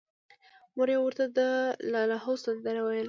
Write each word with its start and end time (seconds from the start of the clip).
مور 0.75 0.89
یې 0.93 0.97
ورته 1.01 1.23
د 1.37 1.39
اللاهو 1.83 2.33
سندره 2.43 2.81
ویله 2.83 2.99